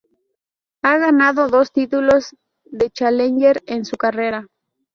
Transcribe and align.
Ha 0.81 0.97
ganado 0.97 1.47
dos 1.47 1.71
títulos 1.71 2.35
de 2.65 2.89
Challenger 2.89 3.61
en 3.67 3.85
su 3.85 3.97
carrera. 3.97 4.47